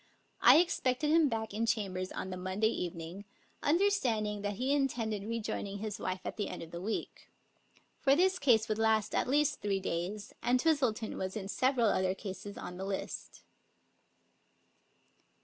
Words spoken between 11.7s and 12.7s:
other cases